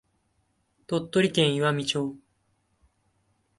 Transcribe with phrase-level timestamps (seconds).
[0.87, 2.15] 鳥取県岩美町